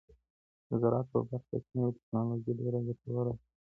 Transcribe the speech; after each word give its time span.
د 0.67 0.71
زراعت 0.81 1.07
په 1.13 1.19
برخه 1.29 1.57
کې 1.65 1.71
نوې 1.77 1.91
ټیکنالوژي 1.97 2.51
ډیره 2.59 2.79
ګټوره 2.87 3.31
ده. 3.35 3.35